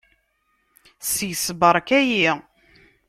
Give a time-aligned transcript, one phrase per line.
[1.13, 2.29] Seg-s beṛka-yi.